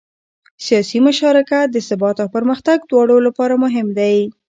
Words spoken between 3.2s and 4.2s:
لپاره مهم دی